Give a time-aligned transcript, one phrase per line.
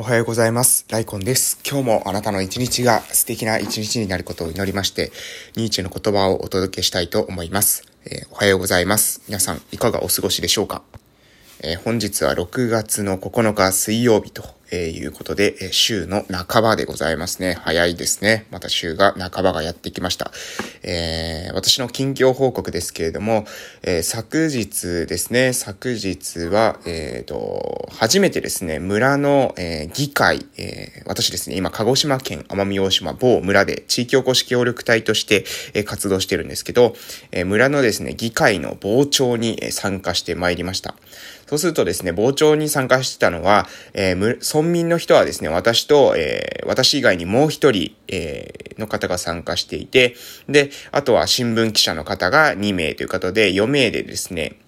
[0.00, 0.86] おはようございます。
[0.90, 1.58] ライコンです。
[1.68, 5.10] 今日もあなたの一日が素敵な一日になることを祈りまして、
[5.56, 7.82] ニーチェの言葉をお届けしたいと思います。
[8.04, 9.22] えーおはようございます。
[9.26, 10.82] 皆さん、いかがお過ごしでしょうか？
[11.64, 17.58] えー本日は6月の9日水曜日とえーいうことで、え週の半ばでございますね。
[17.62, 18.46] 早いですね。
[18.50, 20.30] また週が半ばがやってきました。
[20.82, 23.46] えー私の近況報告ですけれども、
[23.82, 35.44] えー昨日ですね、昨日は、えーと、初めてですね、村の、えー議会、えー私ですね、今、鹿児島県奄美大島某村で地域おこし協力隊として、
[35.74, 36.94] えー活動してるんですけど、
[37.32, 40.94] えー村のですね、議会の傍聴に参加してまいりました。
[41.48, 50.14] そうするとですね、傍聴に参加してたのは、えー村民の人はですね、私と、えー私以外にもう一人、えーの方が参加していて、
[50.48, 54.58] で、あとは新聞記者の方が2名ということで、4名でですね、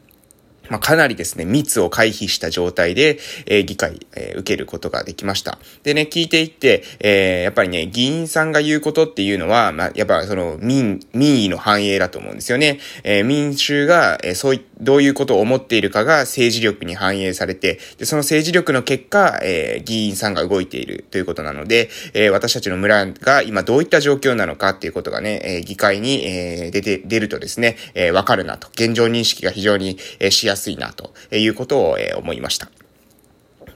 [0.71, 5.59] まあ、かなりですね、密を回避した状態で、えー議会、えー受けることができました。
[5.83, 12.79] でね、聞いていって、えーやっぱりね、議員さんが言うことっていうのは、まあ、やっぱその民、民意の反映だと思うんですよね。
[13.05, 28.69] え民衆が、えそういった、どういうことを思っているかが政治力に反映されて、で、その政治力の結果、えー議員さんが動いているということなので、えー私たちの村が今どういった状況なのかっていうことがね、えー議会に、えー出て、出るとですね、えーわかるなと。
[28.69, 32.80] 現状認識が非常に、えーしやすいなということを、えー思いました。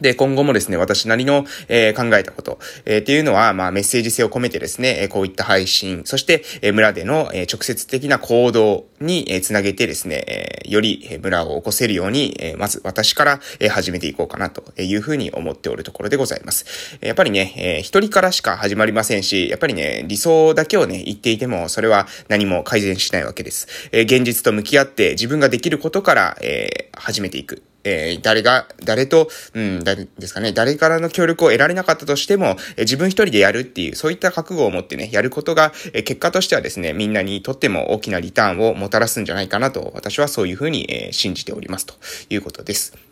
[0.00, 16.98] で、今後もですね、私なりの、えー考えたこと、えーっていうのは、まあ、メッセージ性を込めてですね、えーこういった配信、そして、え村での、え直接的な行動に、えーつなげてですね、えより、え村を起こせるように、えまず私から、え始めていこうかなというふうに思っておるところでございます。
[17.00, 23.68] やっぱりね、えー一人からしか始まりませんし、やっぱりね、理想だけをね、言っていても、それは何も改善しないわけです。
[23.92, 27.62] え現実と向き合って自分ができることから、え始めていく。
[27.84, 41.94] えー誰が、誰と、うん、誰ですかね、誰からの協力を得られなかったとしても、えー自分一人でやるっていう、そういった覚悟を持ってね、やることが、えー結果としてはですね、みんなにとっても大きなリターンをもたらすんじゃないかなと、私はそういうふうに、えー信じておりますと
[42.30, 43.03] いうことです。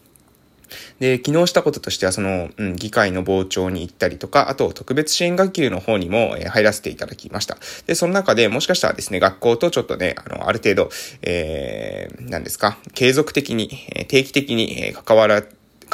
[1.00, 7.56] で、昨日したこととしては、その、うん、議会の傍聴に行ったりとか、あと、特別支援学級の方にも、えー入らせていただきました。
[7.86, 10.90] で、その中でもしかしたらですね、学校とちょっとね、あの、ある程度、
[11.22, 13.70] えー、何ですか、継続的に、
[14.08, 15.42] 定期的に、え関わら、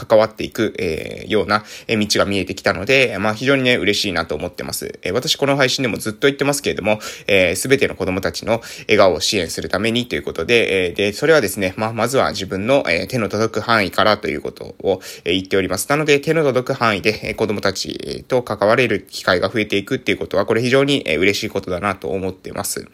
[0.06, 4.98] 関わっていく、えーような、え道が見えてきたので、まあ非常にね、嬉しいなと思ってます。
[5.02, 15.88] え私この配信でもずっと言ってますけれども、えすべての子供たちの笑顔を支援するためにということで、えで、それはですね、まあまずは自分の、え手の届く範囲からということを、え言っております。
[15.88, 22.86] なので、手の届く範囲で、え子供たちと関われる機会が増えていくっていうことは、これ非常に、え嬉しいことだなと思ってます。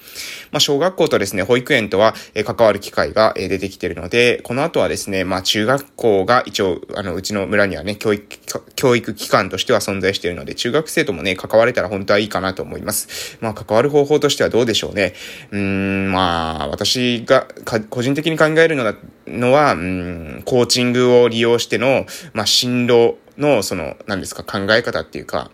[0.51, 8.27] まあ小学校とですね、保育園とは、え関わる機会が、え出てきているので、この後はですね、まあ中学校が一応、あの、うちの村にはね、教育、
[8.75, 13.39] 教育機関としては存在しているので、中学生ともね、関われたら本当はいいかなと思います。
[13.41, 15.15] まあ、関わる方法としてはどうでしょうね。
[15.51, 17.47] うん、まあ、私が、
[17.91, 18.95] 個人的に考えるのだ
[19.27, 25.51] のは、うん、コーチングを利用しての、まあ、進路の、その、何ですか、考え方っていうか、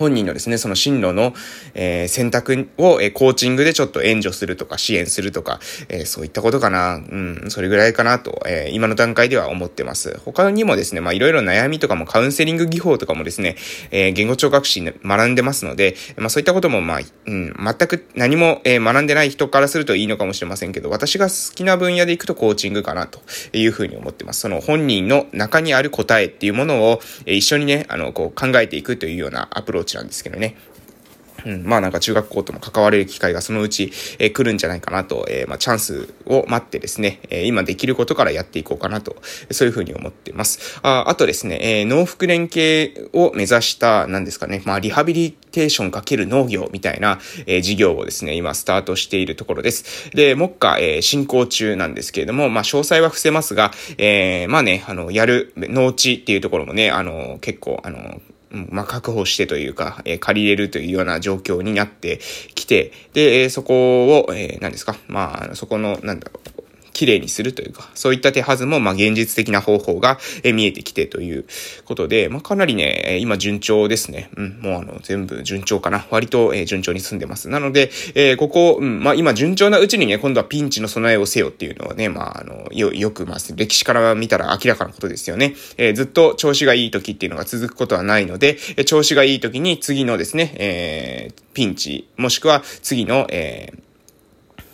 [0.00, 1.34] 本人のですね、その進路の、
[1.74, 6.94] えー選択を、えーコーチングでちょっと援助するとか支援するとか、えーそういったことかな。
[6.94, 10.18] うん、それぐらいかなと、えー今の段階では思ってます。
[10.24, 13.56] 他にもですね、まあいろいろ悩みとかもカウンセリング技法とかもですね、
[13.90, 23.20] えー言語聴覚士に学んでますので、まあそういったこともまあ、うん、全く何も、えー学んでない人からするといいのかもしれませんけど、私が好きな分野でいくとコーチングかなと
[23.52, 24.40] いうふうに思ってます。
[24.40, 30.56] その本人の中にある答えっていうものを、えー一緒にね、あの、こう考えていくというようなアプローチなんですけどね。
[31.46, 39.16] うん、まあなんか中学校とも関われる機会がそのうち、えー来るんじゃないかなと、えーまあチャンスを待ってですね、えー今できることからやっていこうかなと、
[39.50, 40.78] そういうふうに思ってます。
[40.82, 50.10] ああとですね、えー農福連携を目指した、なんですかね、まあリハビリテーションかける農業みたいな、えー事業をですね、今スタートしているところです。
[50.10, 62.18] で、目下、えー進行中なんですけれども、まあ詳細は伏せますが、えーまあね、あの、やる農地っていうところもね、あの、結構、あの、まあ、確保してというか、えー借りれるというような状況になって
[62.54, 64.96] きて、で、えーそこを、えー何ですか？
[65.08, 66.59] まあ、そこの、なんだろう、
[67.00, 71.46] 綺麗にするというか、そういった手はずも、まあ、現実的な方法が、え見えてきてという
[71.86, 74.28] ことで、まあ、かなりね、え今順調ですね。
[74.36, 76.06] うん、もうあの、全部順調かな。
[76.10, 77.48] 割と、え順調に進んでます。
[77.48, 85.54] なので、えーここ、うん、まあ、今順調なうちにね、今度はピンチの備えをせよっていうのはね、まあ、あの、よ、よく、まあ、歴史から見たら明らかなことですよね。
[85.78, 93.89] えーずっと調子がいい時っていうのが続くことはないので、え調子がいい時に次のですね、えーピンチ、もしくは次の、えー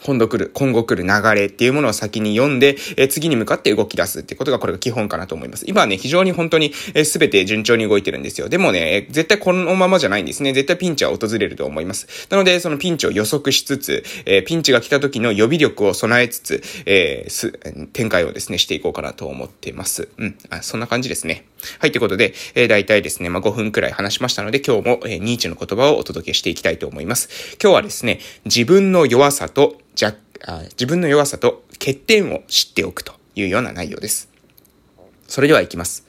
[0.07, 5.65] 今度来る、今後来る流れっていうものを先に読んで、え、次に向かって動き出すってことがこれが基本かなと思います。
[5.67, 8.49] 今はね、非常に本当に、えー、全て順調に動いてるんですよ。
[8.49, 10.53] でもね、絶対このままじゃないんですね。
[10.53, 12.07] 絶対ピンチは訪れると思います。
[12.31, 17.51] なので、そのピンチを予測しつつ、え、ピンチが来た時の予備力を備えつつ、えー、す、
[17.93, 20.09] 展開をですね、していこうかなと思っています。
[20.19, 20.39] うん。
[20.51, 21.47] あそんな感じですね。
[21.81, 27.57] はい、ということで、えー、大体ですね、まあ、5分くらい話しましたので、今日も、えー、ニーチェの言葉をお届けしていきたいと思います。
[27.61, 34.29] 今日はですね、自分の弱さと弱あ自分の弱さと欠点を知っておくというような内容です。
[35.27, 36.07] それでは行きます。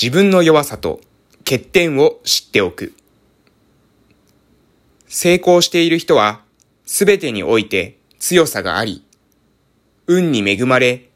[0.00, 1.00] 自分の弱さと
[1.40, 2.94] 欠点を知っておく。
[5.06, 6.42] 成功している人は、
[6.84, 9.04] すべてにおいて強さがあり、
[10.06, 11.08] 運に恵まれ、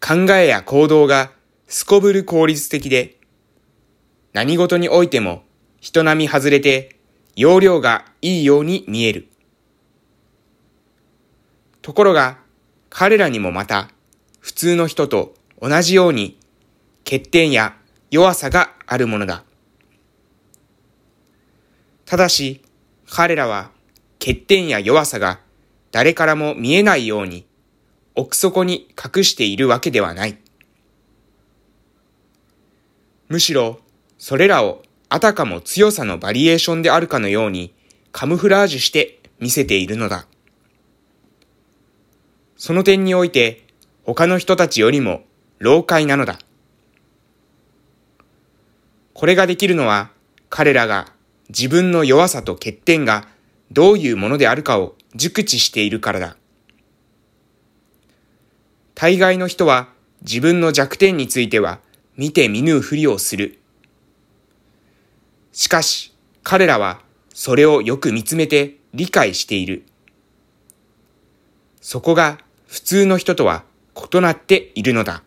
[0.00, 1.32] 考えや行動が
[1.68, 3.16] すこぶる効率的で、
[4.32, 5.44] 何事においても
[5.80, 6.96] 人並み外れて、
[7.36, 9.28] 容量がいいように見える。
[11.86, 12.38] ところが、
[12.90, 13.90] 彼らにもまた、
[14.40, 16.36] 普通の人と同じように、
[17.04, 17.76] 欠点や
[18.10, 19.44] 弱さがあるものだ。
[22.04, 22.60] ただし、
[23.08, 23.70] 彼らは
[24.18, 25.38] 欠点や弱さが
[25.92, 27.46] 誰からも見えないように
[28.16, 30.38] 奥底に隠しているわけではない。
[33.28, 33.78] むしろ、
[34.18, 37.72] それらをあたかも強さのバリエーションであるかのように
[38.10, 40.26] カムフラージュして見せているのだ。
[42.56, 43.66] その点において、
[44.04, 45.24] 他の人たちよりも
[45.58, 46.38] 老快なのだ。
[49.12, 50.10] これができるのは、
[50.48, 51.12] 彼らが
[51.48, 53.28] 自分の弱さと欠点が
[53.70, 56.36] どういうものであるかを熟知しているからだ。
[58.94, 59.88] 大概の人は
[60.22, 61.80] 自分の弱点については
[62.16, 63.58] 見て見ぬふりをする。
[65.52, 67.00] しかし、彼らは
[67.34, 69.84] それをよく見つめて理解している。
[71.80, 72.38] そこが
[72.76, 73.64] 普通の人とは
[74.12, 75.22] 異なっているのだ。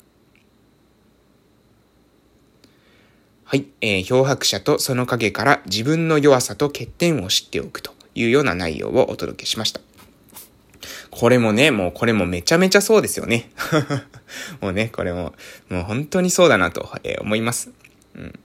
[3.44, 9.81] はい、えー、漂白者とその影から自分の弱さと欠点を知っておくというような内容をお届けしました。
[11.10, 13.50] これもね、もうこれもめちゃめちゃそうですよね。
[14.62, 15.34] もうね、これも、
[15.69, 17.72] もう本当にそうだなと、えー、思います。
[18.13, 18.40] うん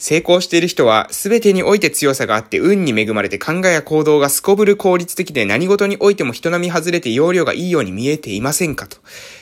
[0.00, 8.96] 成功している人は全てにおいて強さがあって運に恵まれて考えや行動がすこぶる効率的で何事においても人並み外れて容量がいいように見えていませんかと。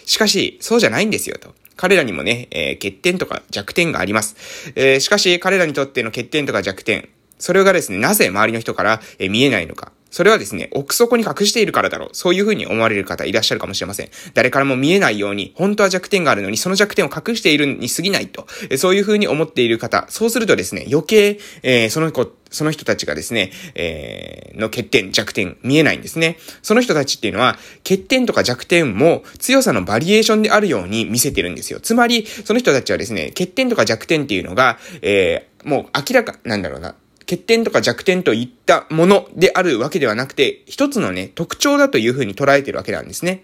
[0.05, 1.55] しかし、そうじゃないんですよと。
[1.76, 4.72] 彼らにもね、えー、欠点とか弱点があります。
[4.75, 7.08] えー、しかし、彼らにとっての欠点とか弱点、
[7.38, 9.93] それがですね、なぜ周りの人から、え、見えないのか。
[10.10, 12.08] それはですね、奥底に隠しているからだろう。
[12.12, 14.08] そういうふうに思われる方いらっしゃるかもしれません。
[14.34, 18.46] 誰からも見えないように、本当は弱点があるのに、その弱点を隠しているに過ぎないと。
[18.76, 20.06] そういうふうに思っている方。
[20.08, 26.38] そうするとですね、余計、えー、その子、その人たちがですね、えー、の欠点、弱点、見えないんですね。
[26.62, 31.81] その人たちっていうのは、欠点とか弱点も強さのバリエーションであるように見せてるんですよ。
[31.81, 36.94] つまり、その人たちはですね、欠点とか弱点っていうのが、えー、もう明らか、なんだろうな、
[37.28, 43.42] 欠点とか弱点といったものであるわけではなくて、一つのね、特徴だというふうに捉えてるわけなんですね。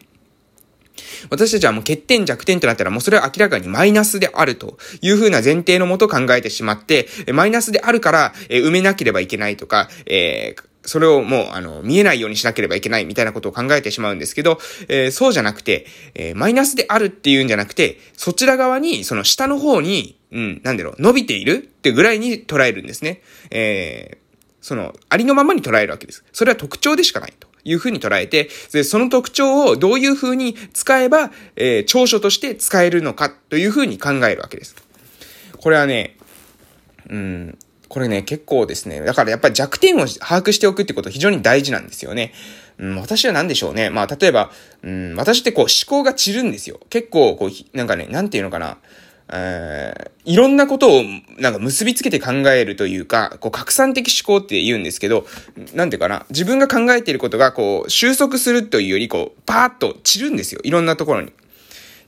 [1.28, 14.58] 私たちはもう欠点弱点となったらもうそれは明らかにマイナスであるというふうな前提のもと考えてしまって、マイナスであるから、え埋めなければいけないとか、えーそれをもう、あの、見えないようにしなければいけないみたいなことを考えてしまうんですけど、
[14.88, 23.22] えー、そうじゃなくて、えー、マイナスであるっていうんじゃなくて、そちら側に、その下の方に、うん、なんだろう、伸びているってぐらいに捉えるんですね。
[23.50, 26.24] えー、その、ありのままに捉えるわけです。
[26.32, 27.48] それは特徴でしかないと。
[27.66, 34.76] いうふうに捉えて、で、その特徴をどういうふうに使えば、えー、長所として使えるのかというふうに考えるわけです。
[35.56, 36.18] これはね、
[37.08, 39.00] うん、これね、結構ですね。
[39.00, 42.34] だからやっぱり弱点を把握しておくってこと非常に大事なんですよね。
[42.78, 43.88] うん、私は何でしょうね。
[43.88, 44.50] まあ、例えば、
[44.82, 46.80] うん、私ってこう思考が散るんですよ。
[46.90, 48.76] 結構、こう、なんかね、なんていうのかな。
[49.28, 51.02] えー、いろんなことを
[51.38, 55.26] なんか結びつけて考えるというか、こう拡散的思考って言うんですけど、
[55.74, 60.60] なんていうかな、自分が考えていることがこう収束するというよりこう、パーッと散るんですよ。
[60.64, 61.32] いろんなところに。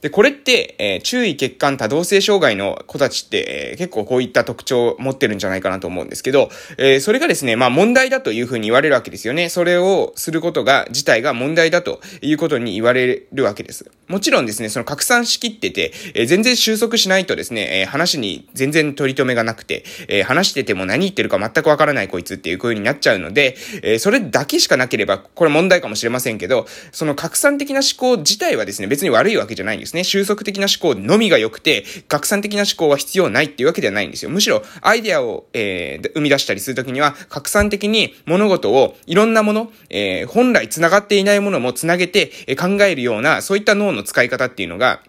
[0.07, 6.49] で、これって、えー、注意欠陥多動性障害の子たちって、えー、結構こういった特徴を持ってるんじゃないかなと思うんですけど、
[6.79, 9.49] えー、それがですね、まあ問題だというふうに言われるわけですよね。
[9.49, 13.91] それをすることが、自体が問題だということに言われるわけです。
[14.07, 30.05] もちろんですね、その拡散しきってて、えー、全然収束しないとですね、えー、話に全然取り留めがなくて、えー、話してても何言ってるか全くわからないこいつっていう風になっちゃうので、えー、それだけしかなければ、これ問題かもしれませんけど、その拡散的な思考自体はですね、別に悪いわけじゃないんですね。
[30.05, 34.31] 収束的な思考のみが良くて、拡散的な思考は必要ないっていうわけではないんですよ。
[34.31, 45.01] むしろ、アイデアを、えー、生み出したりするときには、拡散的に物事を、いろんなもの、えー、本来繋がっていないものも繋げて、えー、考えるような、そういった脳の使い方っていうのが、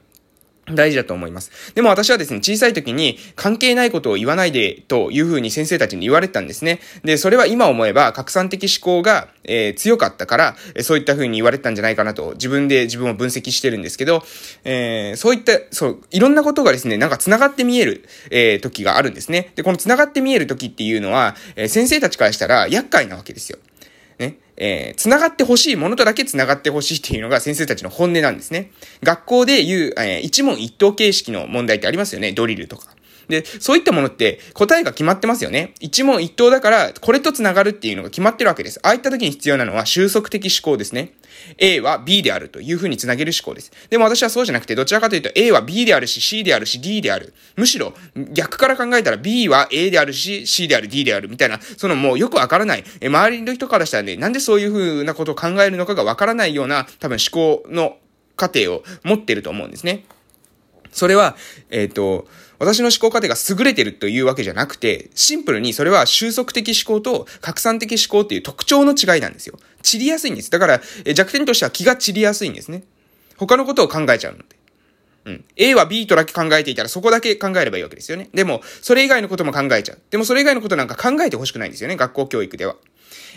[0.72, 1.74] 大事だと思います。
[1.76, 6.80] でも私はですね、小さい時に関係ないことを言わないでというふうに先生たちに言われてたんですね。
[7.04, 14.24] で、それは今思えば拡散的思考が、えー、強かったから、そういったふうに言われてたんじゃないかなと自分で自分を分析してるんですけど、
[14.64, 19.52] えー、そういった、そう、いろんなことがですね、なんか繋がって見える、えー、時があるんですね。
[19.56, 23.60] で、この繋がって見える時っていうのは、えー、先生たちからしたら厄介なわけですよ。
[24.58, 28.72] えー、繋がってほしいものとだけ繋がってほしいっていうのが先生たちの本音なんですね。
[29.04, 32.32] 学校で言う、えー、一問一答形式の問題ってありますよね。
[32.32, 32.97] ドリルとか。
[33.28, 35.74] で、そういったものって答えが決まってますよね。
[35.80, 38.80] 一問一答だから、これと繋がるっていうのが決まってるわけです。
[38.84, 41.14] ああいった時に必要なのは収束的思考ですね。
[41.58, 43.72] A は B であるという風に繋げる思考です。
[43.90, 47.34] でも私はそうじゃなくて、どちらかというと A は B であるし、C であるし、D である。
[47.56, 47.94] むしろ、
[48.34, 57.98] 逆から考えたら B は A であるし、C である、D である、みたいな、そのもうよくわからない、え、周りの人からしたらね、なんでそういう風なことを考えるのかがわからないような、多分思考の
[58.36, 60.06] 過程を持ってると思うんですね。
[60.92, 61.36] それは、
[61.70, 62.28] えっ、ー、と、
[62.60, 69.60] 私の思考過程が優れてるというわけじゃなくて、シンプルにそれは収束的思考と拡散的思考っていう特徴の違いなんですよ。
[69.84, 70.50] 散りやすいんです。
[70.50, 72.84] だから、え弱点としては気が散りやすいんですね。
[73.38, 74.46] 他のことを考えちゃうので。
[75.26, 75.46] うん。
[75.56, 78.30] A は B とだけ考えていたらそこだけ考えればいいわけですよね。
[78.34, 80.00] でも、それ以外のことも考えちゃう。
[80.10, 81.96] でもそれ以外のことなんか考えてほしくないんですよね。
[81.96, 82.76] 学校教育では。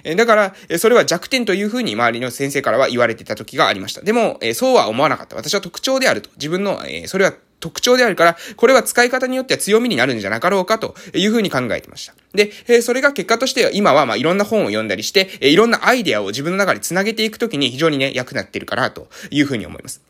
[0.04, 4.02] えだから、えそれは弱点というふうに周りの先生からは言われてた時がありました。
[4.02, 5.36] でも、えそうは思わなかった。
[5.36, 6.30] 私は特徴であると。
[6.36, 12.14] 自分の、えそれは特徴であるから、これは使い方によっては強みになるんじゃなかろうかというふうに考えてました。
[12.34, 20.09] で、えそれが結果として今はまあいろんな本を読んだりして、えいろんなアイデアを自分の中で繋げていくときに非常にね、役立ってるかなというふうに思います。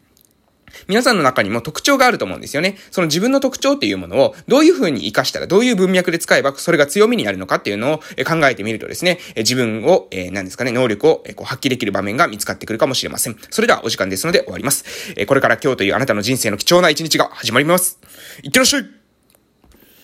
[0.89, 2.77] 皆さんの中にも特徴があると思うんですよね。
[2.91, 13.37] その自分の特徴っていうものをどういう風に活かしたら、どういう文脈で使えばそれが強みになるのかっていうのを考えてみるとですね、自分を、えー、何ですかね、能力をこう発揮できる場面が見つかってくるかもしれません。
[13.50, 14.85] それではお時間ですので終わります。
[15.17, 17.99] えこれから今日というあなたの人生の貴重な一日が始まります。
[18.43, 19.00] いってらっしゃい